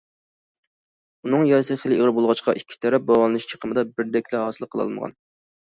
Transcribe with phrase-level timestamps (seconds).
[1.27, 5.19] ئۇنىڭ يارىسى خېلى ئېغىر بولغاچقا، ئىككى تەرەپ داۋالىنىش چىقىمىدا بىردەكلىك ھاسىل قىلالمىغان.